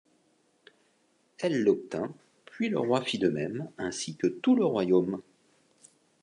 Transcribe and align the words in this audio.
Elle 1.37 1.61
l'obtint, 1.61 2.11
puis 2.45 2.69
le 2.69 2.79
roi 2.79 3.03
fit 3.03 3.19
de 3.19 3.29
même, 3.29 3.69
ainsi 3.77 4.15
que 4.15 4.25
tout 4.25 4.55
le 4.55 4.65
royaume. 4.65 5.21